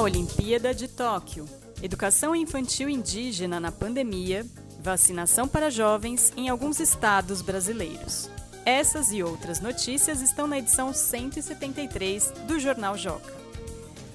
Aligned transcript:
a 0.00 0.02
Olimpíada 0.02 0.72
de 0.72 0.88
Tóquio. 0.88 1.46
Educação 1.82 2.34
infantil 2.34 2.88
indígena 2.88 3.60
na 3.60 3.70
pandemia, 3.70 4.46
vacinação 4.80 5.46
para 5.46 5.68
jovens 5.68 6.32
em 6.38 6.48
alguns 6.48 6.80
estados 6.80 7.42
brasileiros. 7.42 8.30
Essas 8.64 9.12
e 9.12 9.22
outras 9.22 9.60
notícias 9.60 10.22
estão 10.22 10.46
na 10.46 10.58
edição 10.58 10.94
173 10.94 12.32
do 12.48 12.58
Jornal 12.58 12.96
Joca. 12.96 13.38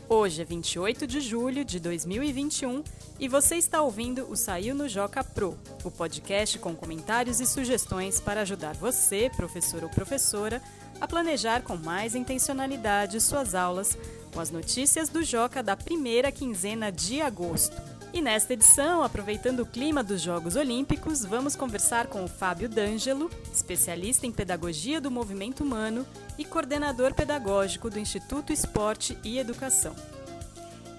Hoje 0.09 0.41
é 0.41 0.45
28 0.45 1.05
de 1.05 1.21
julho 1.21 1.63
de 1.63 1.79
2021 1.79 2.83
e 3.19 3.27
você 3.27 3.55
está 3.55 3.83
ouvindo 3.83 4.25
o 4.27 4.35
Saiu 4.35 4.73
no 4.73 4.89
Joca 4.89 5.23
Pro, 5.23 5.55
o 5.83 5.91
podcast 5.91 6.57
com 6.57 6.75
comentários 6.75 7.39
e 7.39 7.45
sugestões 7.45 8.19
para 8.19 8.41
ajudar 8.41 8.73
você, 8.73 9.29
professor 9.35 9.83
ou 9.83 9.89
professora, 9.89 10.63
a 10.99 11.07
planejar 11.07 11.61
com 11.61 11.75
mais 11.75 12.15
intencionalidade 12.15 13.21
suas 13.21 13.53
aulas 13.53 13.95
com 14.35 14.41
as 14.41 14.51
notícias 14.51 15.07
do 15.07 15.23
Joca 15.23 15.63
da 15.63 15.77
primeira 15.77 16.29
quinzena 16.29 16.91
de 16.91 17.21
agosto. 17.21 17.81
E 18.13 18.21
nesta 18.21 18.51
edição, 18.51 19.01
aproveitando 19.01 19.61
o 19.61 19.65
clima 19.65 20.03
dos 20.03 20.21
Jogos 20.21 20.57
Olímpicos, 20.57 21.23
vamos 21.23 21.55
conversar 21.55 22.07
com 22.07 22.21
o 22.21 22.27
Fábio 22.27 22.67
D'Angelo, 22.67 23.31
especialista 23.51 24.27
em 24.27 24.31
pedagogia 24.33 24.99
do 24.99 25.09
movimento 25.09 25.63
humano 25.63 26.05
e 26.37 26.43
coordenador 26.43 27.13
pedagógico 27.13 27.89
do 27.89 27.97
Instituto 27.97 28.51
Esporte 28.51 29.17
e 29.23 29.39
Educação. 29.39 29.95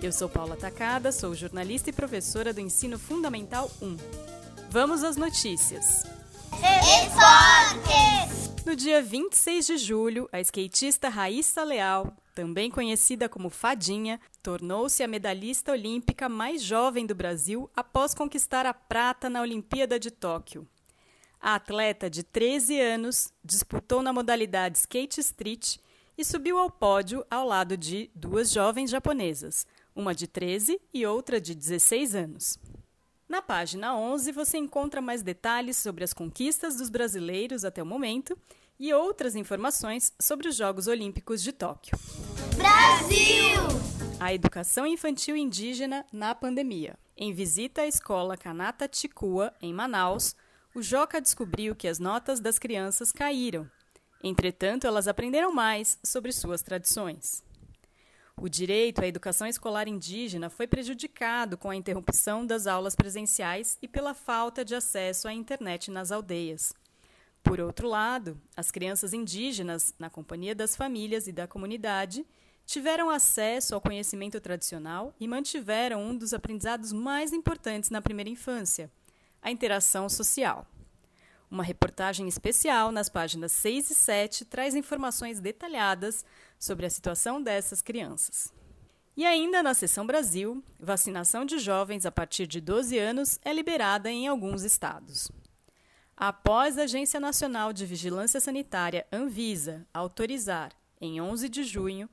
Eu 0.03 0.13
sou 0.13 0.30
Paula 0.30 0.57
Tacada, 0.57 1.13
sou 1.13 1.35
jornalista 1.35 1.91
e 1.91 1.93
professora 1.93 2.55
do 2.55 2.61
Ensino 2.61 2.99
Fundamental 2.99 3.71
1. 3.83 3.97
Vamos 4.71 5.05
às 5.05 5.16
notícias. 5.16 6.05
Esportes! 7.05 8.65
No 8.65 8.75
dia 8.75 9.03
26 9.03 9.66
de 9.66 9.77
julho, 9.77 10.27
a 10.33 10.41
skatista 10.41 11.11
Raíssa 11.11 11.63
Leal 11.63 12.16
também 12.37 12.71
conhecida 12.71 13.31
como 13.31 13.49
Fadinha, 13.49 14.21
tornou-se 14.43 15.03
a 15.03 15.09
medalhista 15.09 15.73
olímpica 15.73 16.29
mais 16.29 16.63
jovem 16.63 17.07
do 17.07 17.15
Brasil 17.15 17.71
após 17.74 18.13
conquistar 18.13 18.66
a 18.66 18.74
prata 18.74 19.30
na 19.30 19.41
Olimpíada 19.41 19.99
de 19.99 20.10
Tóquio. 20.10 20.69
A 21.41 21.55
atleta 21.55 22.10
de 22.10 22.23
13 22.23 22.79
anos 22.79 23.33
disputou 23.43 24.02
na 24.02 24.13
modalidade 24.13 24.77
skate 24.77 25.19
street 25.19 25.79
e 26.19 26.23
subiu 26.23 26.59
ao 26.59 26.71
pódio 26.71 27.25
ao 27.30 27.47
lado 27.47 27.75
de 27.75 28.10
duas 28.15 28.53
jovens 28.53 28.91
japonesas, 28.91 29.66
uma 29.95 30.15
de 30.15 30.27
13 30.27 30.79
e 30.93 31.07
outra 31.07 31.41
de 31.41 31.55
16 31.55 32.15
anos. 32.15 32.59
Na 33.27 33.41
página 33.41 33.97
11 33.97 34.30
você 34.30 34.59
encontra 34.59 35.01
mais 35.01 35.23
detalhes 35.23 35.79
sobre 35.79 36.05
as 36.05 36.13
conquistas 36.13 36.77
dos 36.77 36.91
brasileiros 36.91 37.65
até 37.65 37.82
o 37.82 37.87
momento 37.87 38.37
e 38.79 38.93
outras 38.93 39.35
informações 39.35 40.13
sobre 40.21 40.49
os 40.49 40.57
Jogos 40.57 40.87
Olímpicos 40.87 41.43
de 41.43 41.52
Tóquio. 41.52 41.99
Brasil! 42.57 43.63
A 44.19 44.32
educação 44.32 44.87
infantil 44.87 45.37
indígena 45.37 46.05
na 46.13 46.35
pandemia. 46.35 46.99
Em 47.16 47.32
visita 47.32 47.82
à 47.82 47.87
escola 47.87 48.37
Kanata 48.37 48.88
Chikua, 48.91 49.52
em 49.60 49.73
Manaus, 49.73 50.35
o 50.74 50.82
Joca 50.82 51.21
descobriu 51.21 51.74
que 51.74 51.88
as 51.88 51.99
notas 51.99 52.41
das 52.41 52.59
crianças 52.59 53.10
caíram. 53.13 53.71
Entretanto, 54.23 54.87
elas 54.87 55.09
aprenderam 55.09 55.52
mais 55.52 55.99
sobre 56.04 56.32
suas 56.32 56.63
tradições. 56.63 57.43
O 58.38 58.51
direito 58.51 59.02
à 59.02 59.07
educação 59.07 59.47
escolar 59.47 59.88
indígena 59.88 60.51
foi 60.51 60.66
prejudicado 60.66 61.57
com 61.57 61.71
a 61.71 61.77
interrupção 61.77 62.45
das 62.45 62.66
aulas 62.66 62.95
presenciais 62.95 63.79
e 63.80 63.88
pela 63.88 64.12
falta 64.12 64.62
de 64.62 64.75
acesso 64.75 65.27
à 65.27 65.32
internet 65.32 65.91
nas 65.91 66.12
aldeias. 66.12 66.75
Por 67.47 67.61
outro 67.61 67.87
lado, 67.87 68.37
as 68.56 68.72
crianças 68.72 69.12
indígenas, 69.12 69.94
na 70.00 70.11
companhia 70.11 70.53
das 70.53 70.75
famílias 70.75 71.28
e 71.28 71.33
da 71.33 71.47
comunidade, 71.47 72.27
tiveram 72.66 73.09
acesso 73.09 73.72
ao 73.72 73.81
conhecimento 73.81 74.41
tradicional 74.41 75.15
e 75.21 75.28
mantiveram 75.28 76.03
um 76.03 76.16
dos 76.19 76.34
aprendizados 76.34 76.93
mais 76.93 77.33
importantes 77.33 77.88
na 77.88 78.03
primeira 78.03 78.28
infância, 78.28 78.91
a 79.41 79.49
interação 79.49 80.09
social. 80.09 80.66
Uma 81.48 81.62
reportagem 81.62 82.26
especial 82.26 82.91
nas 82.91 83.09
páginas 83.09 83.53
6 83.53 83.91
e 83.91 83.94
7 83.94 84.44
traz 84.47 84.75
informações 84.75 85.38
detalhadas 85.38 86.25
sobre 86.59 86.84
a 86.84 86.91
situação 86.91 87.41
dessas 87.41 87.81
crianças. 87.81 88.53
E 89.16 89.25
ainda 89.25 89.62
na 89.62 89.72
seção 89.72 90.04
Brasil, 90.04 90.65
vacinação 90.81 91.44
de 91.44 91.60
jovens 91.60 92.04
a 92.06 92.10
partir 92.10 92.49
de 92.49 92.60
12 92.60 92.99
anos 92.99 93.38
é 93.44 93.53
liberada 93.53 94.10
em 94.10 94.26
alguns 94.26 94.65
estados. 94.65 95.31
Após 96.19 96.78
a 96.78 96.84
Agência 96.84 97.21
Nacional 97.21 97.75
de 97.75 97.84
Vigilância 97.84 98.41
Sanitária, 98.41 99.06
Anvisa, 99.12 99.87
autorizar, 99.93 100.72
em 100.99 101.21
11 101.21 101.47
de 101.47 101.62
junho, 101.62 102.09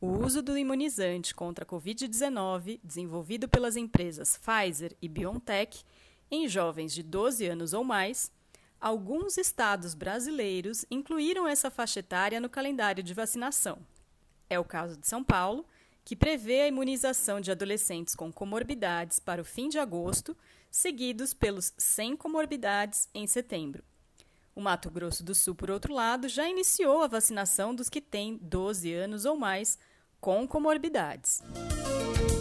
o 0.00 0.06
uso 0.06 0.40
do 0.40 0.56
imunizante 0.56 1.34
contra 1.34 1.64
a 1.64 1.66
Covid-19 1.66 2.78
desenvolvido 2.84 3.48
pelas 3.48 3.74
empresas 3.74 4.38
Pfizer 4.38 4.96
e 5.02 5.08
BioNTech 5.08 5.82
em 6.30 6.46
jovens 6.46 6.94
de 6.94 7.02
12 7.02 7.46
anos 7.46 7.72
ou 7.72 7.82
mais, 7.82 8.30
alguns 8.80 9.36
estados 9.36 9.92
brasileiros 9.92 10.84
incluíram 10.88 11.48
essa 11.48 11.68
faixa 11.68 11.98
etária 11.98 12.38
no 12.38 12.48
calendário 12.48 13.02
de 13.02 13.12
vacinação. 13.12 13.80
É 14.48 14.56
o 14.56 14.64
caso 14.64 14.96
de 14.96 15.08
São 15.08 15.24
Paulo, 15.24 15.66
que 16.04 16.14
prevê 16.14 16.60
a 16.60 16.68
imunização 16.68 17.40
de 17.40 17.50
adolescentes 17.50 18.14
com 18.14 18.32
comorbidades 18.32 19.18
para 19.18 19.42
o 19.42 19.44
fim 19.44 19.68
de 19.68 19.80
agosto 19.80 20.36
seguidos 20.70 21.34
pelos 21.34 21.72
sem 21.76 22.16
comorbidades 22.16 23.08
em 23.14 23.26
setembro. 23.26 23.84
O 24.54 24.60
Mato 24.60 24.90
Grosso 24.90 25.22
do 25.22 25.34
Sul, 25.34 25.54
por 25.54 25.70
outro 25.70 25.94
lado, 25.94 26.28
já 26.28 26.48
iniciou 26.48 27.02
a 27.02 27.06
vacinação 27.06 27.74
dos 27.74 27.88
que 27.88 28.00
têm 28.00 28.38
12 28.42 28.92
anos 28.92 29.24
ou 29.24 29.36
mais 29.36 29.78
com 30.20 30.46
comorbidades. 30.48 31.42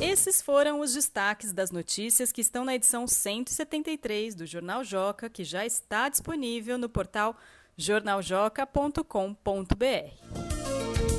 Esses 0.01 0.41
foram 0.41 0.79
os 0.79 0.93
destaques 0.93 1.53
das 1.53 1.71
notícias 1.71 2.31
que 2.31 2.41
estão 2.41 2.65
na 2.65 2.75
edição 2.75 3.07
173 3.07 4.35
do 4.35 4.45
Jornal 4.45 4.83
Joca, 4.83 5.29
que 5.29 5.43
já 5.43 5.65
está 5.65 6.09
disponível 6.09 6.77
no 6.77 6.89
portal 6.89 7.35
jornaljoca.com.br. 7.75 10.56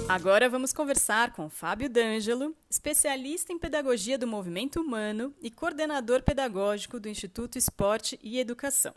Agora 0.08 0.48
vamos 0.48 0.72
conversar 0.72 1.32
com 1.32 1.50
Fábio 1.50 1.90
D'Angelo, 1.90 2.54
especialista 2.70 3.52
em 3.52 3.58
pedagogia 3.58 4.16
do 4.16 4.26
movimento 4.26 4.80
humano 4.80 5.34
e 5.42 5.50
coordenador 5.50 6.22
pedagógico 6.22 6.98
do 6.98 7.10
Instituto 7.10 7.58
Esporte 7.58 8.18
e 8.22 8.40
Educação. 8.40 8.94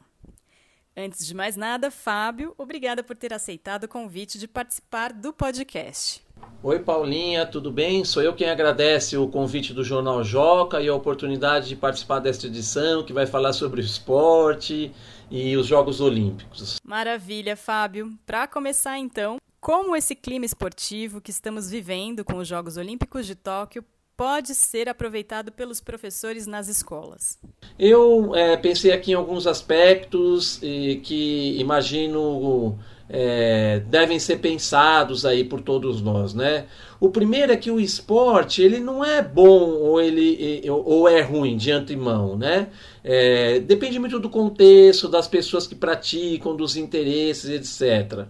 Antes 0.96 1.28
de 1.28 1.36
mais 1.36 1.58
nada, 1.58 1.92
Fábio, 1.92 2.56
obrigada 2.58 3.04
por 3.04 3.18
ter 3.18 3.34
aceitado 3.34 3.84
o 3.84 3.88
convite 3.90 4.40
de 4.40 4.48
participar 4.48 5.12
do 5.12 5.34
podcast. 5.34 6.26
Oi, 6.64 6.80
Paulinha, 6.80 7.46
tudo 7.46 7.70
bem? 7.72 8.06
Sou 8.06 8.24
eu 8.24 8.34
quem 8.34 8.50
agradece 8.50 9.18
o 9.18 9.28
convite 9.28 9.74
do 9.74 9.84
Jornal 9.84 10.24
Joca 10.24 10.80
e 10.80 10.88
a 10.88 10.96
oportunidade 10.96 11.68
de 11.68 11.76
participar 11.76 12.20
desta 12.20 12.48
edição 12.48 13.04
que 13.04 13.12
vai 13.12 13.28
falar 13.28 13.52
sobre 13.52 13.82
o 13.82 13.84
esporte 13.84 14.94
e 15.30 15.58
os 15.58 15.68
Jogos 15.68 16.00
Olímpicos. 16.00 16.78
Maravilha, 16.86 17.58
Fábio. 17.58 18.18
Para 18.26 18.48
começar, 18.48 18.98
então, 18.98 19.38
como 19.62 19.96
esse 19.96 20.16
clima 20.16 20.44
esportivo 20.44 21.22
que 21.22 21.30
estamos 21.30 21.70
vivendo 21.70 22.26
com 22.26 22.38
os 22.38 22.48
Jogos 22.48 22.78
Olímpicos 22.78 23.28
de 23.28 23.36
Tóquio 23.36 23.86
pode 24.18 24.56
ser 24.56 24.90
aproveitado 24.90 25.52
pelos 25.52 25.80
professores 25.80 26.48
nas 26.48 26.68
escolas? 26.68 27.40
Eu 27.78 28.36
é, 28.36 28.58
pensei 28.58 28.92
aqui 28.92 29.12
em 29.12 29.16
alguns 29.16 29.46
aspectos 29.46 30.58
que 30.58 31.58
imagino 31.60 32.78
é, 33.08 33.82
devem 33.88 34.18
ser 34.18 34.38
pensados 34.38 35.26
aí 35.26 35.44
por 35.44 35.62
todos 35.62 36.02
nós, 36.02 36.34
né? 36.34 36.66
O 37.00 37.10
primeiro 37.10 37.52
é 37.52 37.58
que 37.58 37.70
o 37.70 37.80
esporte 37.80 38.62
ele 38.62 38.80
não 38.80 39.04
é 39.04 39.22
bom 39.22 39.72
ou 39.72 40.02
ele 40.02 40.64
ou 40.70 41.08
é 41.08 41.22
ruim 41.22 41.58
de 41.58 41.72
antemão, 41.72 42.38
né? 42.38 42.70
É, 43.04 43.60
depende 43.60 44.00
muito 44.00 44.20
do 44.20 44.30
contexto, 44.30 45.08
das 45.08 45.28
pessoas 45.28 45.68
que 45.68 45.76
praticam, 45.76 46.56
dos 46.56 46.76
interesses, 46.76 47.50
etc. 47.50 48.28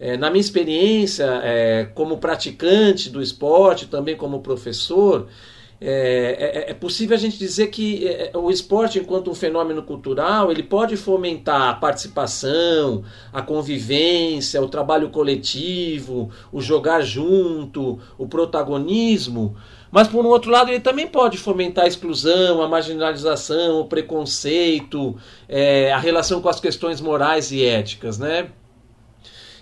É, 0.00 0.16
na 0.16 0.30
minha 0.30 0.40
experiência 0.40 1.26
é, 1.44 1.84
como 1.94 2.16
praticante 2.16 3.10
do 3.10 3.22
esporte, 3.22 3.86
também 3.86 4.16
como 4.16 4.40
professor, 4.40 5.28
é, 5.78 6.64
é, 6.66 6.70
é 6.70 6.74
possível 6.74 7.14
a 7.14 7.18
gente 7.18 7.38
dizer 7.38 7.66
que 7.66 8.06
é, 8.06 8.30
o 8.34 8.50
esporte, 8.50 8.98
enquanto 8.98 9.30
um 9.30 9.34
fenômeno 9.34 9.82
cultural, 9.82 10.50
ele 10.50 10.62
pode 10.62 10.96
fomentar 10.96 11.70
a 11.70 11.74
participação, 11.74 13.02
a 13.30 13.42
convivência, 13.42 14.60
o 14.62 14.68
trabalho 14.68 15.10
coletivo, 15.10 16.30
o 16.50 16.62
jogar 16.62 17.02
junto, 17.02 17.98
o 18.16 18.26
protagonismo. 18.26 19.54
Mas, 19.90 20.06
por 20.08 20.24
um 20.24 20.28
outro 20.28 20.50
lado, 20.50 20.70
ele 20.70 20.80
também 20.80 21.06
pode 21.06 21.36
fomentar 21.36 21.84
a 21.84 21.88
exclusão, 21.88 22.62
a 22.62 22.68
marginalização, 22.68 23.80
o 23.80 23.86
preconceito, 23.86 25.16
é, 25.48 25.92
a 25.92 25.98
relação 25.98 26.40
com 26.40 26.48
as 26.48 26.60
questões 26.60 27.00
morais 27.00 27.50
e 27.52 27.64
éticas, 27.64 28.18
né? 28.18 28.50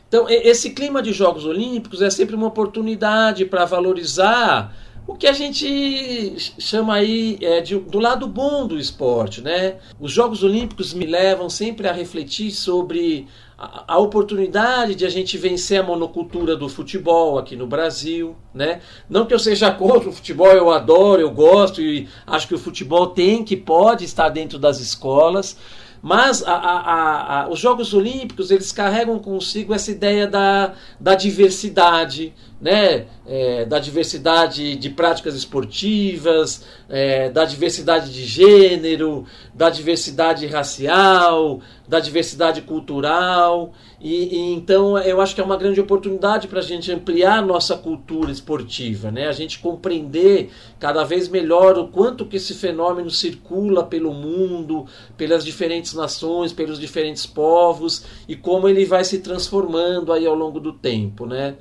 Então, 0.08 0.26
esse 0.28 0.70
clima 0.70 1.02
de 1.02 1.12
Jogos 1.12 1.44
Olímpicos 1.44 2.00
é 2.00 2.08
sempre 2.08 2.34
uma 2.34 2.46
oportunidade 2.46 3.44
para 3.44 3.66
valorizar 3.66 4.74
o 5.08 5.14
que 5.14 5.26
a 5.26 5.32
gente 5.32 6.34
chama 6.58 6.94
aí 6.94 7.38
é, 7.40 7.62
de, 7.62 7.78
do 7.78 7.98
lado 7.98 8.26
bom 8.26 8.66
do 8.66 8.78
esporte, 8.78 9.40
né? 9.40 9.76
Os 9.98 10.12
Jogos 10.12 10.42
Olímpicos 10.42 10.92
me 10.92 11.06
levam 11.06 11.48
sempre 11.48 11.88
a 11.88 11.92
refletir 11.92 12.50
sobre 12.50 13.26
a, 13.56 13.94
a 13.94 13.98
oportunidade 13.98 14.94
de 14.94 15.06
a 15.06 15.08
gente 15.08 15.38
vencer 15.38 15.80
a 15.80 15.82
monocultura 15.82 16.54
do 16.54 16.68
futebol 16.68 17.38
aqui 17.38 17.56
no 17.56 17.66
Brasil, 17.66 18.36
né? 18.52 18.82
Não 19.08 19.24
que 19.24 19.32
eu 19.32 19.38
seja 19.38 19.70
contra 19.72 20.10
o 20.10 20.12
futebol, 20.12 20.52
eu 20.52 20.70
adoro, 20.70 21.22
eu 21.22 21.30
gosto 21.30 21.80
e 21.80 22.06
acho 22.26 22.46
que 22.46 22.54
o 22.54 22.58
futebol 22.58 23.06
tem 23.06 23.42
que 23.42 23.56
pode 23.56 24.04
estar 24.04 24.28
dentro 24.28 24.58
das 24.58 24.78
escolas, 24.78 25.56
mas 26.02 26.42
a, 26.42 26.52
a, 26.52 27.42
a, 27.42 27.48
os 27.48 27.58
Jogos 27.58 27.92
Olímpicos 27.92 28.50
eles 28.50 28.72
carregam 28.72 29.18
consigo 29.18 29.74
essa 29.74 29.90
ideia 29.90 30.26
da, 30.26 30.74
da 30.98 31.14
diversidade, 31.14 32.34
né? 32.60 33.06
É, 33.26 33.64
da 33.64 33.78
diversidade 33.78 34.74
de 34.76 34.90
práticas 34.90 35.34
esportivas, 35.34 36.64
é, 36.88 37.28
da 37.30 37.44
diversidade 37.44 38.12
de 38.12 38.24
gênero, 38.24 39.26
da 39.54 39.68
diversidade 39.70 40.46
racial, 40.46 41.60
da 41.86 42.00
diversidade 42.00 42.62
cultural. 42.62 43.72
E, 44.00 44.36
e, 44.36 44.54
então 44.54 44.98
eu 44.98 45.20
acho 45.20 45.34
que 45.34 45.40
é 45.40 45.44
uma 45.44 45.56
grande 45.56 45.80
oportunidade 45.80 46.48
para 46.48 46.60
a 46.60 46.62
gente 46.62 46.90
ampliar 46.90 47.44
nossa 47.44 47.76
cultura 47.76 48.30
esportiva, 48.30 49.10
né? 49.10 49.28
a 49.28 49.32
gente 49.32 49.58
compreender 49.58 50.50
cada 50.80 51.04
vez 51.04 51.28
melhor 51.28 51.78
o 51.78 51.88
quanto 51.88 52.24
que 52.24 52.36
esse 52.36 52.54
fenômeno 52.54 53.10
circula 53.10 53.84
pelo 53.84 54.12
mundo, 54.12 54.86
pelas 55.16 55.44
diferentes 55.44 55.94
nações, 55.94 56.52
pelos 56.52 56.78
diferentes 56.78 57.26
povos 57.26 58.04
e 58.26 58.34
como 58.34 58.68
ele 58.68 58.84
vai 58.84 59.04
se 59.04 59.18
transformando 59.18 60.12
aí 60.12 60.26
ao 60.26 60.34
longo 60.34 60.58
do 60.58 60.72
tempo. 60.72 61.26
Né? 61.26 61.56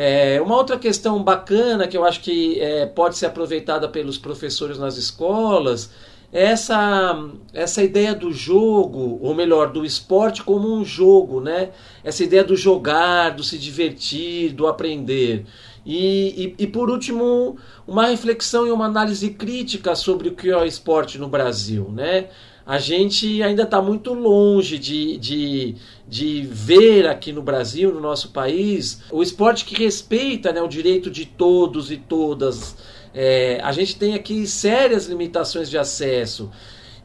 É, 0.00 0.40
uma 0.40 0.54
outra 0.54 0.78
questão 0.78 1.20
bacana 1.24 1.88
que 1.88 1.96
eu 1.96 2.04
acho 2.04 2.20
que 2.20 2.60
é, 2.60 2.86
pode 2.86 3.16
ser 3.16 3.26
aproveitada 3.26 3.88
pelos 3.88 4.16
professores 4.16 4.78
nas 4.78 4.96
escolas 4.96 5.90
é 6.32 6.44
essa, 6.44 7.28
essa 7.52 7.82
ideia 7.82 8.14
do 8.14 8.30
jogo, 8.30 9.18
ou 9.20 9.34
melhor, 9.34 9.72
do 9.72 9.84
esporte 9.84 10.44
como 10.44 10.72
um 10.72 10.84
jogo, 10.84 11.40
né? 11.40 11.70
Essa 12.04 12.22
ideia 12.22 12.44
do 12.44 12.54
jogar, 12.54 13.30
do 13.30 13.42
se 13.42 13.58
divertir, 13.58 14.52
do 14.52 14.68
aprender. 14.68 15.44
E, 15.84 16.54
e, 16.58 16.62
e, 16.62 16.66
por 16.68 16.90
último, 16.90 17.56
uma 17.84 18.06
reflexão 18.06 18.68
e 18.68 18.70
uma 18.70 18.84
análise 18.84 19.30
crítica 19.30 19.96
sobre 19.96 20.28
o 20.28 20.34
que 20.36 20.48
é 20.48 20.56
o 20.56 20.64
esporte 20.64 21.18
no 21.18 21.26
Brasil. 21.26 21.90
Né? 21.90 22.28
A 22.68 22.78
gente 22.78 23.42
ainda 23.42 23.62
está 23.62 23.80
muito 23.80 24.12
longe 24.12 24.78
de, 24.78 25.16
de, 25.16 25.74
de 26.06 26.42
ver 26.42 27.06
aqui 27.06 27.32
no 27.32 27.40
Brasil, 27.40 27.90
no 27.94 27.98
nosso 27.98 28.28
país, 28.28 29.00
o 29.10 29.22
esporte 29.22 29.64
que 29.64 29.74
respeita 29.74 30.52
né, 30.52 30.60
o 30.60 30.68
direito 30.68 31.10
de 31.10 31.24
todos 31.24 31.90
e 31.90 31.96
todas. 31.96 32.76
É, 33.14 33.58
a 33.64 33.72
gente 33.72 33.96
tem 33.96 34.12
aqui 34.12 34.46
sérias 34.46 35.06
limitações 35.06 35.70
de 35.70 35.78
acesso 35.78 36.50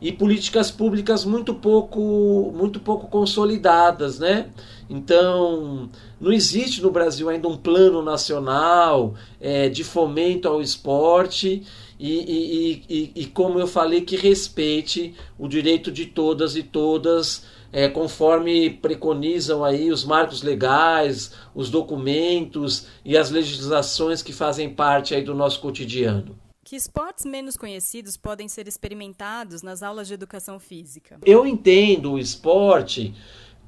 e 0.03 0.11
políticas 0.11 0.69
públicas 0.69 1.23
muito 1.23 1.53
pouco, 1.53 2.51
muito 2.53 2.77
pouco 2.81 3.07
consolidadas, 3.07 4.19
né? 4.19 4.50
Então, 4.89 5.89
não 6.19 6.33
existe 6.33 6.81
no 6.81 6.91
Brasil 6.91 7.29
ainda 7.29 7.47
um 7.47 7.55
plano 7.55 8.01
nacional 8.01 9.15
é, 9.39 9.69
de 9.69 9.81
fomento 9.81 10.45
ao 10.50 10.61
esporte 10.61 11.63
e, 11.97 12.11
e, 12.11 12.83
e, 12.89 13.11
e, 13.15 13.25
como 13.27 13.57
eu 13.61 13.65
falei, 13.65 14.01
que 14.01 14.17
respeite 14.17 15.15
o 15.39 15.47
direito 15.47 15.89
de 15.89 16.06
todas 16.06 16.57
e 16.57 16.63
todas, 16.63 17.45
é, 17.71 17.88
conforme 17.88 18.71
preconizam 18.71 19.63
aí 19.63 19.89
os 19.89 20.03
marcos 20.03 20.44
legais, 20.44 21.31
os 21.56 21.69
documentos 21.69 22.88
e 23.06 23.15
as 23.15 23.31
legislações 23.31 24.21
que 24.21 24.33
fazem 24.33 24.69
parte 24.69 25.15
aí 25.15 25.23
do 25.23 25.33
nosso 25.33 25.61
cotidiano. 25.61 26.43
Que 26.73 26.77
esportes 26.77 27.23
menos 27.23 27.55
conhecidos 27.55 28.17
podem 28.17 28.47
ser 28.47 28.67
experimentados 28.67 29.61
nas 29.61 29.83
aulas 29.83 30.07
de 30.07 30.15
educação 30.15 30.57
física? 30.57 31.19
Eu 31.23 31.45
entendo 31.45 32.13
o 32.13 32.17
esporte 32.17 33.13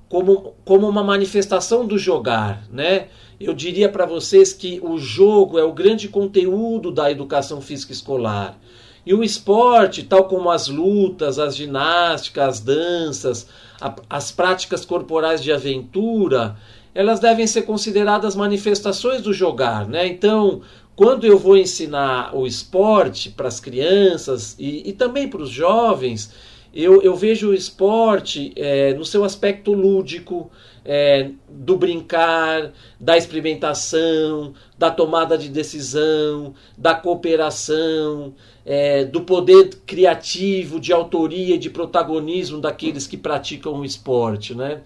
como, 0.09 0.55
como 0.65 0.89
uma 0.89 1.03
manifestação 1.03 1.85
do 1.85 1.99
jogar, 1.99 2.67
né? 2.71 3.09
Eu 3.39 3.53
diria 3.53 3.89
para 3.89 4.07
vocês 4.07 4.53
que 4.53 4.79
o 4.81 4.97
jogo 4.97 5.59
é 5.59 5.63
o 5.63 5.71
grande 5.71 6.07
conteúdo 6.09 6.91
da 6.91 7.11
educação 7.11 7.61
física 7.61 7.93
escolar. 7.93 8.57
E 9.05 9.13
o 9.13 9.23
esporte, 9.23 10.01
tal 10.01 10.23
como 10.23 10.49
as 10.49 10.67
lutas, 10.67 11.37
as 11.37 11.55
ginásticas, 11.55 12.43
as 12.43 12.59
danças, 12.59 13.47
a, 13.79 13.95
as 14.09 14.31
práticas 14.31 14.83
corporais 14.83 15.43
de 15.43 15.51
aventura, 15.51 16.57
elas 16.95 17.19
devem 17.19 17.45
ser 17.45 17.63
consideradas 17.63 18.35
manifestações 18.35 19.21
do 19.21 19.31
jogar, 19.31 19.85
né? 19.85 20.07
Então, 20.07 20.61
quando 20.95 21.25
eu 21.25 21.37
vou 21.37 21.57
ensinar 21.57 22.35
o 22.35 22.47
esporte 22.47 23.29
para 23.29 23.47
as 23.47 23.59
crianças 23.59 24.55
e, 24.57 24.89
e 24.89 24.93
também 24.93 25.27
para 25.27 25.41
os 25.41 25.49
jovens, 25.49 26.33
eu, 26.73 27.01
eu 27.01 27.15
vejo 27.15 27.49
o 27.49 27.53
esporte 27.53 28.51
é, 28.55 28.93
no 28.93 29.05
seu 29.05 29.23
aspecto 29.23 29.73
lúdico, 29.73 30.51
é, 30.83 31.31
do 31.49 31.77
brincar, 31.77 32.73
da 32.99 33.17
experimentação, 33.17 34.53
da 34.77 34.91
tomada 34.91 35.37
de 35.37 35.49
decisão, 35.49 36.53
da 36.77 36.93
cooperação, 36.93 38.33
é, 38.65 39.05
do 39.05 39.21
poder 39.21 39.69
criativo, 39.85 40.79
de 40.79 40.91
autoria 40.91 41.55
e 41.55 41.57
de 41.57 41.69
protagonismo 41.69 42.59
daqueles 42.59 43.07
que 43.07 43.17
praticam 43.17 43.79
o 43.79 43.85
esporte. 43.85 44.53
Né? 44.53 44.81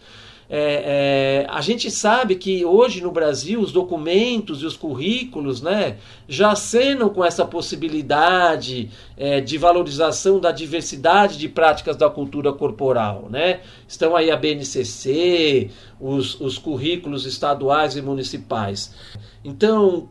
É, 0.51 1.43
é, 1.43 1.47
a 1.47 1.61
gente 1.61 1.91
sabe 1.91 2.35
que 2.35 2.65
hoje 2.65 3.01
no 3.01 3.11
Brasil 3.11 3.61
os 3.61 3.71
documentos 3.71 4.63
e 4.63 4.65
os 4.65 4.75
currículos 4.75 5.61
né, 5.61 5.97
já 6.27 6.53
acenam 6.53 7.09
com 7.09 7.23
essa 7.23 7.45
possibilidade 7.45 8.89
é, 9.15 9.39
de 9.39 9.57
valorização 9.59 10.39
da 10.39 10.51
diversidade 10.51 11.37
de 11.37 11.47
práticas 11.47 11.95
da 11.95 12.09
cultura 12.09 12.51
corporal. 12.51 13.27
Né? 13.29 13.59
Estão 13.87 14.15
aí 14.15 14.31
a 14.31 14.35
BNCC, 14.35 15.69
os, 15.99 16.41
os 16.41 16.57
currículos 16.57 17.27
estaduais 17.27 17.95
e 17.95 18.01
municipais. 18.01 18.95
Então, 19.43 20.09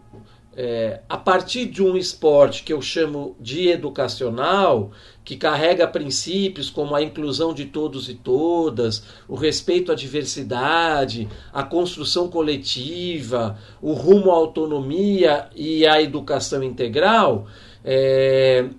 é, 0.60 1.02
a 1.08 1.16
partir 1.16 1.66
de 1.66 1.82
um 1.82 1.96
esporte 1.96 2.64
que 2.64 2.72
eu 2.72 2.82
chamo 2.82 3.36
de 3.40 3.68
educacional, 3.68 4.90
que 5.28 5.36
carrega 5.36 5.86
princípios 5.86 6.70
como 6.70 6.94
a 6.94 7.02
inclusão 7.02 7.52
de 7.52 7.66
todos 7.66 8.08
e 8.08 8.14
todas, 8.14 9.02
o 9.28 9.34
respeito 9.34 9.92
à 9.92 9.94
diversidade, 9.94 11.28
a 11.52 11.62
construção 11.62 12.28
coletiva, 12.28 13.58
o 13.82 13.92
rumo 13.92 14.30
à 14.30 14.34
autonomia 14.36 15.50
e 15.54 15.86
à 15.86 16.00
educação 16.00 16.62
integral, 16.62 17.46
é, 17.84 18.70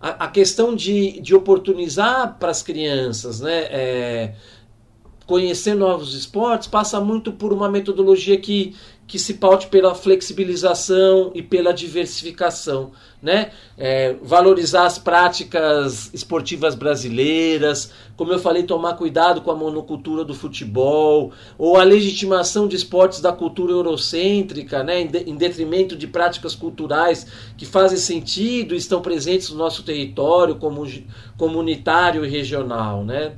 a, 0.00 0.26
a, 0.26 0.28
questão 0.28 0.76
de, 0.76 1.20
de 1.20 1.34
oportunizar 1.34 2.38
para 2.38 2.50
as 2.52 2.62
crianças, 2.62 3.40
né? 3.40 3.64
É, 3.68 4.34
conhecer 5.26 5.74
novos 5.74 6.14
esportes 6.14 6.68
passa 6.68 7.00
muito 7.00 7.32
por 7.32 7.52
uma 7.52 7.68
metodologia 7.68 8.38
que, 8.38 8.76
que 9.06 9.18
se 9.20 9.34
paute 9.34 9.68
pela 9.68 9.94
flexibilização 9.94 11.30
e 11.32 11.40
pela 11.40 11.72
diversificação, 11.72 12.90
né? 13.22 13.52
É, 13.78 14.16
valorizar 14.20 14.84
as 14.84 14.98
práticas 14.98 16.10
esportivas 16.12 16.74
brasileiras, 16.74 17.92
como 18.16 18.32
eu 18.32 18.38
falei, 18.38 18.64
tomar 18.64 18.94
cuidado 18.94 19.42
com 19.42 19.50
a 19.50 19.54
monocultura 19.54 20.24
do 20.24 20.34
futebol, 20.34 21.32
ou 21.56 21.76
a 21.76 21.84
legitimação 21.84 22.66
de 22.66 22.74
esportes 22.74 23.20
da 23.20 23.32
cultura 23.32 23.72
eurocêntrica, 23.72 24.82
né? 24.82 25.02
em, 25.02 25.06
de, 25.06 25.18
em 25.18 25.36
detrimento 25.36 25.94
de 25.94 26.08
práticas 26.08 26.56
culturais 26.56 27.26
que 27.56 27.64
fazem 27.64 27.98
sentido 27.98 28.74
e 28.74 28.78
estão 28.78 29.00
presentes 29.00 29.50
no 29.50 29.56
nosso 29.56 29.84
território 29.84 30.56
como 30.56 30.84
comunitário 31.36 32.24
e 32.24 32.28
regional, 32.28 33.04
né? 33.04 33.34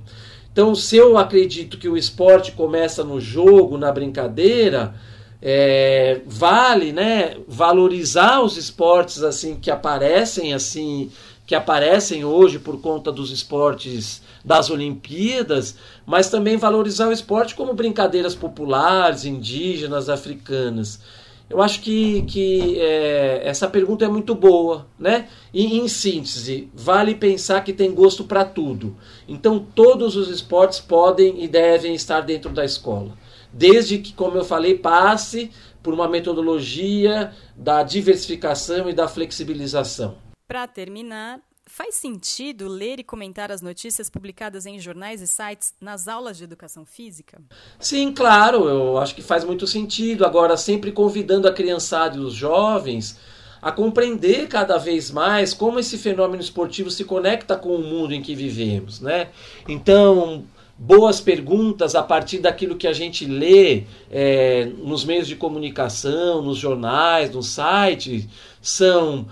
Então, 0.50 0.74
se 0.74 0.96
eu 0.96 1.16
acredito 1.16 1.78
que 1.78 1.88
o 1.88 1.96
esporte 1.96 2.52
começa 2.52 3.04
no 3.04 3.20
jogo, 3.20 3.78
na 3.78 3.92
brincadeira, 3.92 4.94
é, 5.40 6.20
vale, 6.26 6.92
né, 6.92 7.36
valorizar 7.46 8.40
os 8.40 8.56
esportes 8.56 9.22
assim 9.22 9.54
que 9.56 9.70
aparecem 9.70 10.52
assim 10.52 11.10
que 11.48 11.54
aparecem 11.54 12.26
hoje 12.26 12.58
por 12.58 12.78
conta 12.78 13.10
dos 13.10 13.30
esportes 13.30 14.20
das 14.44 14.68
Olimpíadas, 14.68 15.76
mas 16.04 16.28
também 16.28 16.58
valorizar 16.58 17.08
o 17.08 17.12
esporte 17.12 17.54
como 17.54 17.72
brincadeiras 17.72 18.34
populares, 18.34 19.24
indígenas, 19.24 20.10
africanas. 20.10 21.00
Eu 21.48 21.62
acho 21.62 21.80
que, 21.80 22.20
que 22.22 22.78
é, 22.78 23.40
essa 23.44 23.66
pergunta 23.66 24.04
é 24.04 24.08
muito 24.08 24.34
boa, 24.34 24.86
né? 24.98 25.26
E 25.52 25.78
em 25.78 25.88
síntese, 25.88 26.68
vale 26.74 27.14
pensar 27.14 27.64
que 27.64 27.72
tem 27.72 27.94
gosto 27.94 28.24
para 28.24 28.44
tudo. 28.44 28.94
Então, 29.26 29.66
todos 29.74 30.16
os 30.16 30.28
esportes 30.28 30.78
podem 30.78 31.42
e 31.42 31.48
devem 31.48 31.94
estar 31.94 32.20
dentro 32.20 32.50
da 32.50 32.66
escola, 32.66 33.12
desde 33.52 33.98
que, 33.98 34.12
como 34.12 34.36
eu 34.36 34.44
falei, 34.44 34.76
passe 34.76 35.50
por 35.82 35.94
uma 35.94 36.08
metodologia 36.08 37.32
da 37.56 37.82
diversificação 37.82 38.88
e 38.88 38.92
da 38.92 39.08
flexibilização. 39.08 40.16
Para 40.46 40.66
terminar, 40.66 41.40
Faz 41.68 41.96
sentido 41.96 42.66
ler 42.66 42.98
e 42.98 43.04
comentar 43.04 43.52
as 43.52 43.60
notícias 43.60 44.08
publicadas 44.08 44.64
em 44.64 44.80
jornais 44.80 45.20
e 45.20 45.26
sites 45.26 45.74
nas 45.78 46.08
aulas 46.08 46.38
de 46.38 46.44
educação 46.44 46.86
física? 46.86 47.38
Sim, 47.78 48.10
claro, 48.10 48.66
eu 48.66 48.96
acho 48.96 49.14
que 49.14 49.20
faz 49.20 49.44
muito 49.44 49.66
sentido. 49.66 50.24
Agora, 50.24 50.56
sempre 50.56 50.90
convidando 50.90 51.46
a 51.46 51.52
criançada 51.52 52.16
e 52.16 52.20
os 52.20 52.32
jovens 52.32 53.18
a 53.60 53.70
compreender 53.70 54.48
cada 54.48 54.78
vez 54.78 55.10
mais 55.10 55.52
como 55.52 55.78
esse 55.78 55.98
fenômeno 55.98 56.40
esportivo 56.40 56.90
se 56.90 57.04
conecta 57.04 57.54
com 57.54 57.74
o 57.74 57.82
mundo 57.82 58.14
em 58.14 58.22
que 58.22 58.34
vivemos, 58.34 59.00
né? 59.00 59.28
Então, 59.68 60.46
boas 60.78 61.20
perguntas 61.20 61.94
a 61.96 62.02
partir 62.02 62.38
daquilo 62.38 62.76
que 62.76 62.86
a 62.86 62.92
gente 62.92 63.26
lê 63.26 63.82
é, 64.10 64.70
nos 64.78 65.04
meios 65.04 65.26
de 65.26 65.34
comunicação, 65.34 66.40
nos 66.40 66.56
jornais, 66.56 67.32
nos 67.32 67.48
sites, 67.48 68.28
são 68.62 69.26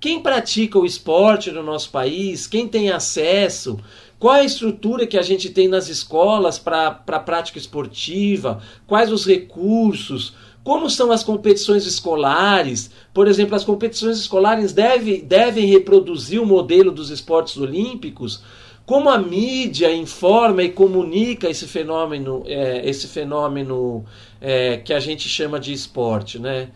quem 0.00 0.20
pratica 0.20 0.78
o 0.78 0.84
esporte 0.84 1.52
no 1.52 1.62
nosso 1.62 1.90
país, 1.90 2.48
quem 2.48 2.66
tem 2.66 2.90
acesso, 2.90 3.78
qual 4.18 4.34
a 4.34 4.44
estrutura 4.44 5.06
que 5.06 5.16
a 5.16 5.22
gente 5.22 5.50
tem 5.50 5.68
nas 5.68 5.88
escolas 5.88 6.58
para 6.58 7.00
a 7.06 7.20
prática 7.20 7.58
esportiva, 7.58 8.60
quais 8.86 9.12
os 9.12 9.24
recursos, 9.24 10.34
como 10.64 10.88
são 10.90 11.10
as 11.10 11.22
competições 11.22 11.86
escolares. 11.86 12.90
Por 13.12 13.26
exemplo, 13.26 13.54
as 13.54 13.64
competições 13.64 14.18
escolares 14.18 14.72
deve, 14.72 15.22
devem 15.22 15.66
reproduzir 15.66 16.40
o 16.40 16.46
modelo 16.46 16.90
dos 16.90 17.10
esportes 17.10 17.56
olímpicos. 17.56 18.42
Como 18.84 19.08
a 19.08 19.18
mídia 19.18 19.94
informa 19.94 20.62
e 20.62 20.70
comunica 20.70 21.48
esse 21.48 21.66
fenômeno, 21.66 22.42
é, 22.46 22.88
esse 22.88 23.06
fenômeno 23.06 24.04
é, 24.40 24.78
que 24.78 24.92
a 24.92 24.98
gente 24.98 25.28
chama 25.28 25.60
de 25.60 25.72
esporte, 25.72 26.38
né? 26.38 26.68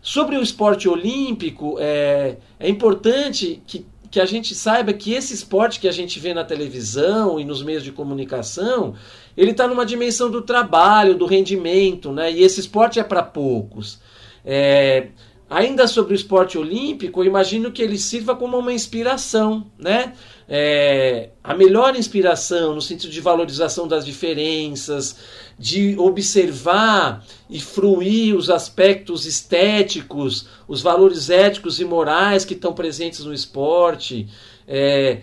Sobre 0.00 0.36
o 0.36 0.42
esporte 0.42 0.88
olímpico, 0.88 1.76
é, 1.80 2.36
é 2.60 2.68
importante 2.68 3.60
que, 3.66 3.84
que 4.10 4.20
a 4.20 4.24
gente 4.24 4.54
saiba 4.54 4.92
que 4.92 5.12
esse 5.12 5.34
esporte 5.34 5.80
que 5.80 5.88
a 5.88 5.92
gente 5.92 6.18
vê 6.20 6.32
na 6.32 6.44
televisão 6.44 7.38
e 7.40 7.44
nos 7.44 7.62
meios 7.62 7.82
de 7.82 7.92
comunicação, 7.92 8.94
ele 9.36 9.50
está 9.50 9.66
numa 9.66 9.84
dimensão 9.84 10.30
do 10.30 10.42
trabalho, 10.42 11.16
do 11.16 11.26
rendimento, 11.26 12.12
né? 12.12 12.30
E 12.32 12.42
esse 12.42 12.60
esporte 12.60 13.00
é 13.00 13.04
para 13.04 13.22
poucos. 13.22 14.00
É, 14.44 15.08
ainda 15.50 15.86
sobre 15.86 16.12
o 16.12 16.16
esporte 16.16 16.56
olímpico, 16.56 17.20
eu 17.20 17.26
imagino 17.26 17.72
que 17.72 17.82
ele 17.82 17.98
sirva 17.98 18.36
como 18.36 18.56
uma 18.58 18.72
inspiração, 18.72 19.66
né? 19.78 20.12
É, 20.50 21.28
a 21.44 21.54
melhor 21.54 21.94
inspiração 21.94 22.74
no 22.74 22.80
sentido 22.80 23.10
de 23.10 23.20
valorização 23.20 23.86
das 23.86 24.04
diferenças, 24.06 25.16
de 25.58 25.94
observar 25.98 27.22
e 27.50 27.60
fruir 27.60 28.34
os 28.34 28.48
aspectos 28.48 29.26
estéticos, 29.26 30.48
os 30.66 30.80
valores 30.80 31.28
éticos 31.28 31.80
e 31.80 31.84
morais 31.84 32.46
que 32.46 32.54
estão 32.54 32.72
presentes 32.72 33.24
no 33.24 33.34
esporte, 33.34 34.26
é, 34.66 35.18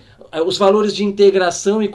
os 0.45 0.57
valores 0.57 0.93
de 0.95 1.03
integração 1.03 1.81
e, 1.81 1.91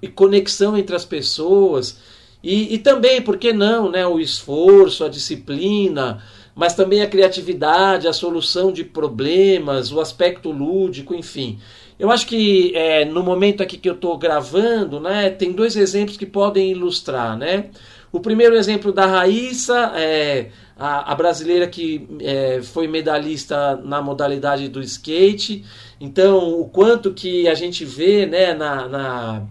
e, 0.00 0.08
conexão 0.08 0.76
entre 0.76 0.94
as 0.94 1.04
pessoas, 1.04 1.98
e, 2.42 2.74
e, 2.74 2.78
também, 2.78 3.22
por 3.22 3.38
que 3.38 3.52
não, 3.52 3.90
né, 3.90 4.04
o 4.06 4.18
esforço, 4.18 5.04
a 5.04 5.08
disciplina, 5.08 6.22
mas 6.54 6.74
também 6.74 7.00
a 7.00 7.06
criatividade, 7.06 8.08
a 8.08 8.12
solução 8.12 8.72
de 8.72 8.84
problemas, 8.84 9.92
o 9.92 10.00
aspecto 10.00 10.50
lúdico, 10.50 11.14
enfim. 11.14 11.58
Eu 11.98 12.10
acho 12.10 12.26
que 12.26 12.72
é, 12.74 13.04
no 13.04 13.22
momento 13.22 13.62
aqui 13.62 13.76
que 13.76 13.88
eu 13.88 13.94
estou 13.94 14.16
gravando, 14.18 14.98
né, 14.98 15.30
tem 15.30 15.52
dois 15.52 15.76
exemplos 15.76 16.16
que 16.16 16.26
podem 16.26 16.70
ilustrar, 16.70 17.36
né? 17.36 17.66
O 18.10 18.20
primeiro 18.20 18.54
exemplo 18.54 18.92
da 18.92 19.06
Raíssa, 19.06 19.92
é, 19.94 20.50
a, 20.78 21.12
a 21.12 21.14
brasileira 21.14 21.66
que 21.66 22.06
é, 22.20 22.60
foi 22.60 22.86
medalhista 22.86 23.76
na 23.76 24.02
modalidade 24.02 24.68
do 24.68 24.82
skate. 24.82 25.64
Então, 25.98 26.60
o 26.60 26.68
quanto 26.68 27.14
que 27.14 27.48
a 27.48 27.54
gente 27.54 27.84
vê 27.84 28.26
né, 28.26 28.52
na, 28.52 28.88
na, 28.88 29.42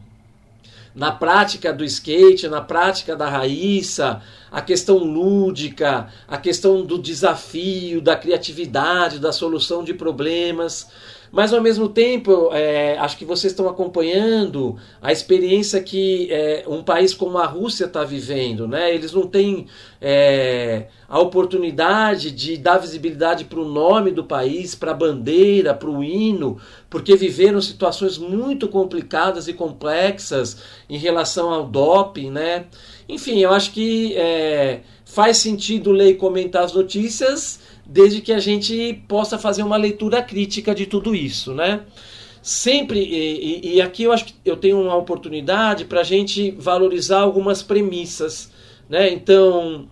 na 0.93 1.12
prática 1.12 1.74
do 1.74 1.83
skate, 1.83 2.48
na 2.48 2.62
prática 2.62 3.15
da 3.15 3.27
Raíssa, 3.27 4.21
a 4.51 4.62
questão 4.62 4.98
lúdica, 4.98 6.10
a 6.27 6.38
questão 6.38 6.84
do 6.84 7.00
desafio, 7.00 8.01
da 8.01 8.17
criatividade, 8.17 9.17
da 9.17 9.31
solução 9.31 9.81
de 9.84 9.93
problemas. 9.93 10.88
Mas 11.31 11.53
ao 11.53 11.62
mesmo 11.62 11.88
tempo, 11.88 12.50
é, 12.51 12.98
acho 12.98 13.17
que 13.17 13.24
vocês 13.24 13.53
estão 13.53 13.70
acompanhando 13.70 14.75
a 15.01 15.13
experiência 15.13 15.81
que 15.81 16.27
é, 16.29 16.65
um 16.67 16.84
país 16.84 17.13
como 17.13 17.38
a 17.38 17.46
Rússia 17.46 17.86
está 17.86 18.03
vivendo. 18.03 18.67
Né? 18.67 18.93
Eles 18.93 19.13
não 19.13 19.25
têm 19.25 19.67
é, 20.01 20.88
a 21.08 21.17
oportunidade 21.20 22.31
de 22.31 22.58
dar 22.58 22.79
visibilidade 22.79 23.46
para 23.46 23.62
o 23.62 23.65
nome 23.65 24.12
do 24.12 24.25
país, 24.25 24.75
para 24.75 24.91
a 24.91 24.93
bandeira, 24.93 25.74
para 25.74 25.89
o 25.89 26.03
hino, 26.03 26.58
porque 26.89 27.15
viveram 27.15 27.62
situações 27.62 28.17
muito 28.17 28.67
complicadas 28.67 29.48
e 29.48 29.53
complexas 29.53 30.58
em 30.89 30.98
relação 30.98 31.50
ao 31.50 31.65
doping. 31.65 32.29
Né? 32.29 32.65
Enfim, 33.12 33.39
eu 33.39 33.51
acho 33.51 33.74
que 33.74 34.15
é, 34.15 34.80
faz 35.03 35.36
sentido 35.36 35.91
ler 35.91 36.12
e 36.12 36.15
comentar 36.15 36.63
as 36.63 36.72
notícias 36.72 37.60
desde 37.86 38.22
que 38.22 38.32
a 38.32 38.39
gente 38.39 39.03
possa 39.06 39.38
fazer 39.38 39.63
uma 39.63 39.75
leitura 39.75 40.24
crítica 40.24 40.74
de 40.74 40.86
tudo 40.86 41.13
isso, 41.13 41.53
né? 41.53 41.82
Sempre, 42.41 43.00
e, 43.01 43.75
e 43.75 43.82
aqui 43.82 44.03
eu 44.03 44.13
acho 44.13 44.25
que 44.25 44.34
eu 44.46 44.56
tenho 44.56 44.82
uma 44.82 44.96
oportunidade 44.96 45.84
para 45.84 46.00
a 46.00 46.03
gente 46.06 46.51
valorizar 46.51 47.20
algumas 47.20 47.62
premissas, 47.62 48.50
né? 48.89 49.12
Então, 49.12 49.89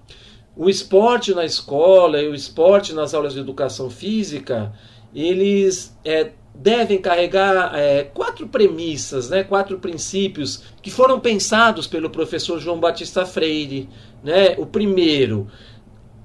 o 0.56 0.70
esporte 0.70 1.34
na 1.34 1.44
escola 1.44 2.22
e 2.22 2.28
o 2.30 2.34
esporte 2.34 2.94
nas 2.94 3.14
aulas 3.14 3.34
de 3.34 3.40
educação 3.42 3.90
física, 3.90 4.74
eles 5.14 5.94
é, 6.06 6.32
devem 6.62 7.00
carregar 7.00 7.74
é, 7.74 8.04
quatro 8.04 8.48
premissas, 8.48 9.30
né, 9.30 9.44
quatro 9.44 9.80
princípios 9.80 10.62
que 10.82 10.92
foram 10.92 11.20
pensados 11.20 11.88
pelo 11.88 12.10
professor 12.10 12.60
João 12.60 12.80
Batista 12.80 13.26
Freire. 13.26 13.88
Né? 14.22 14.56
O 14.58 14.66
primeiro 14.66 15.48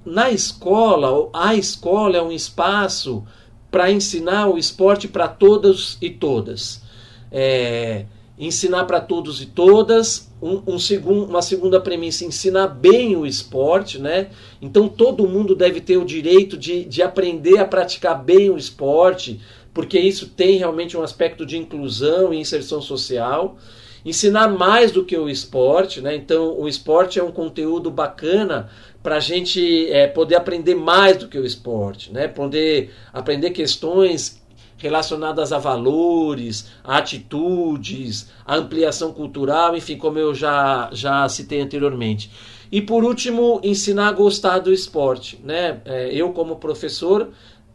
na 0.04 0.30
escola, 0.30 1.30
a 1.32 1.54
escola 1.54 2.16
é 2.16 2.22
um 2.22 2.32
espaço 2.32 3.24
para 3.70 3.90
ensinar 3.90 4.48
o 4.48 4.58
esporte 4.58 5.08
para 5.08 5.28
todos 5.28 5.96
e 6.00 6.10
todas. 6.10 6.82
É, 7.30 8.04
ensinar 8.38 8.84
para 8.84 9.00
todos 9.00 9.40
e 9.40 9.46
todas, 9.46 10.30
um, 10.42 10.74
um 10.74 10.78
segun, 10.78 11.24
uma 11.24 11.40
segunda 11.40 11.80
premissa, 11.80 12.24
ensinar 12.24 12.68
bem 12.68 13.16
o 13.16 13.24
esporte, 13.24 13.98
né? 13.98 14.28
Então 14.60 14.88
todo 14.88 15.26
mundo 15.26 15.54
deve 15.54 15.80
ter 15.80 15.96
o 15.96 16.04
direito 16.04 16.56
de, 16.56 16.84
de 16.84 17.02
aprender 17.02 17.58
a 17.58 17.64
praticar 17.64 18.22
bem 18.22 18.50
o 18.50 18.58
esporte, 18.58 19.40
porque 19.74 19.98
isso 19.98 20.28
tem 20.28 20.56
realmente 20.56 20.96
um 20.96 21.02
aspecto 21.02 21.44
de 21.44 21.58
inclusão 21.58 22.32
e 22.32 22.38
inserção 22.38 22.80
social. 22.80 23.58
Ensinar 24.04 24.48
mais 24.48 24.92
do 24.92 25.04
que 25.04 25.16
o 25.16 25.28
esporte, 25.28 26.00
né? 26.00 26.14
Então 26.14 26.58
o 26.58 26.68
esporte 26.68 27.18
é 27.18 27.24
um 27.24 27.32
conteúdo 27.32 27.90
bacana 27.90 28.70
para 29.04 29.16
a 29.16 29.20
gente 29.20 29.86
é, 29.90 30.06
poder 30.06 30.34
aprender 30.34 30.74
mais 30.74 31.18
do 31.18 31.28
que 31.28 31.38
o 31.38 31.44
esporte, 31.44 32.10
né? 32.10 32.26
poder 32.26 32.90
aprender 33.12 33.50
questões 33.50 34.42
relacionadas 34.78 35.52
a 35.52 35.58
valores, 35.58 36.70
a 36.82 36.96
atitudes, 36.96 38.30
a 38.46 38.56
ampliação 38.56 39.12
cultural, 39.12 39.76
enfim, 39.76 39.98
como 39.98 40.18
eu 40.18 40.34
já, 40.34 40.88
já 40.90 41.28
citei 41.28 41.60
anteriormente. 41.60 42.30
E 42.72 42.80
por 42.80 43.04
último, 43.04 43.60
ensinar 43.62 44.08
a 44.08 44.12
gostar 44.12 44.58
do 44.58 44.72
esporte. 44.72 45.38
Né? 45.44 45.82
É, 45.84 46.08
eu, 46.10 46.32
como 46.32 46.56
professor, 46.56 47.28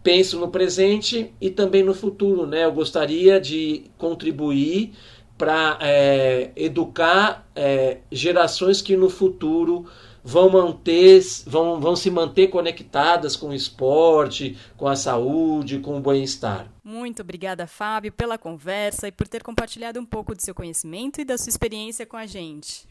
penso 0.04 0.40
no 0.40 0.50
presente 0.50 1.34
e 1.40 1.50
também 1.50 1.84
no 1.84 1.94
futuro. 1.94 2.46
Né? 2.46 2.66
Eu 2.66 2.72
gostaria 2.72 3.40
de 3.40 3.86
contribuir 3.98 4.94
para 5.38 5.78
é, 5.82 6.52
educar 6.56 7.48
é, 7.56 8.00
gerações 8.12 8.82
que 8.82 8.98
no 8.98 9.10
futuro 9.10 9.86
vão 10.24 10.50
manter, 10.50 11.22
vão, 11.46 11.80
vão 11.80 11.96
se 11.96 12.12
manter 12.12 12.48
conectadas 12.48 13.36
com 13.36 13.50
o 13.50 13.54
esporte, 13.54 14.58
com 14.78 14.88
a 14.88 14.96
saúde, 14.96 15.80
com 15.80 15.98
o 15.98 16.02
bem-estar. 16.02 16.68
Muito 16.84 17.22
obrigada, 17.22 17.66
Fábio, 17.66 18.12
pela 18.12 18.38
conversa 18.38 19.08
e 19.08 19.12
por 19.12 19.28
ter 19.28 19.42
compartilhado 19.42 20.00
um 20.00 20.06
pouco 20.06 20.36
do 20.36 20.42
seu 20.42 20.54
conhecimento 20.54 21.22
e 21.22 21.26
da 21.26 21.38
sua 21.38 21.50
experiência 21.50 22.06
com 22.06 22.18
a 22.18 22.26
gente. 22.26 22.88